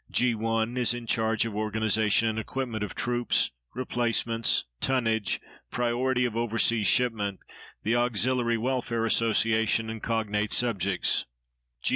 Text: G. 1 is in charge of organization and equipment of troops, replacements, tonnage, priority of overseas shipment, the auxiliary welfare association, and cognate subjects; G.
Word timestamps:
G. 0.09 0.33
1 0.33 0.77
is 0.77 0.95
in 0.95 1.05
charge 1.05 1.45
of 1.45 1.55
organization 1.55 2.27
and 2.27 2.39
equipment 2.39 2.83
of 2.83 2.95
troops, 2.95 3.51
replacements, 3.75 4.65
tonnage, 4.79 5.39
priority 5.69 6.25
of 6.25 6.35
overseas 6.35 6.87
shipment, 6.87 7.39
the 7.83 7.95
auxiliary 7.95 8.57
welfare 8.57 9.05
association, 9.05 9.91
and 9.91 10.01
cognate 10.01 10.53
subjects; 10.53 11.27
G. 11.83 11.89